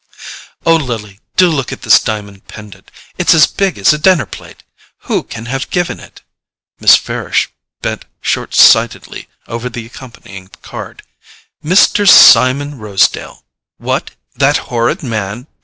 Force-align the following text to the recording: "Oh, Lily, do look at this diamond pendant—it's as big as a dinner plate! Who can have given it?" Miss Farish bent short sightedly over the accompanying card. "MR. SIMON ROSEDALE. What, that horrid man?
"Oh, 0.65 0.77
Lily, 0.77 1.19
do 1.35 1.47
look 1.47 1.71
at 1.71 1.83
this 1.83 1.99
diamond 2.01 2.47
pendant—it's 2.47 3.35
as 3.35 3.45
big 3.45 3.77
as 3.77 3.93
a 3.93 3.99
dinner 3.99 4.25
plate! 4.25 4.63
Who 5.01 5.21
can 5.21 5.45
have 5.45 5.69
given 5.69 5.99
it?" 5.99 6.23
Miss 6.79 6.95
Farish 6.95 7.49
bent 7.83 8.05
short 8.19 8.55
sightedly 8.55 9.29
over 9.47 9.69
the 9.69 9.85
accompanying 9.85 10.49
card. 10.63 11.03
"MR. 11.63 12.09
SIMON 12.09 12.79
ROSEDALE. 12.79 13.45
What, 13.77 14.09
that 14.35 14.57
horrid 14.71 15.03
man? 15.03 15.45